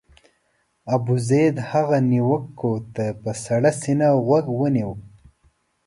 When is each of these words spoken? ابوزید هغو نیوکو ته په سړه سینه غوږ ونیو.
ابوزید 0.95 1.55
هغو 1.69 1.97
نیوکو 2.11 2.71
ته 2.93 3.05
په 3.21 3.31
سړه 3.43 3.71
سینه 3.81 4.07
غوږ 4.25 4.45
ونیو. 4.59 4.91